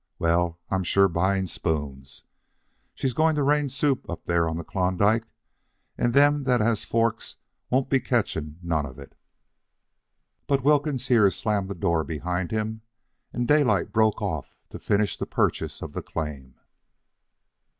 [0.17, 2.23] Well, I'm sure buying spoons.
[2.95, 5.25] She's going to rain soup up there on the Klondike,
[5.95, 7.35] and them that has forks
[7.69, 9.13] won't be catching none of it."
[10.47, 12.81] But Wilkins here slammed the door behind him,
[13.31, 16.55] and Daylight broke off to finish the purchase of the claim.